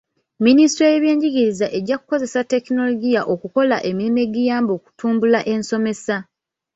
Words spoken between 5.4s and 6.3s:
ensomesa.